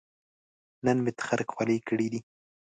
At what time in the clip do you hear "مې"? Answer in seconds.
1.03-1.11